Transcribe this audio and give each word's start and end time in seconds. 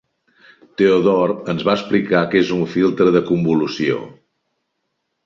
Theodore 0.81 1.35
ens 1.53 1.65
va 1.67 1.75
explicar 1.79 2.21
què 2.31 2.39
és 2.45 2.53
un 2.55 2.63
filtre 2.77 3.13
de 3.17 3.21
convolució. 3.29 4.01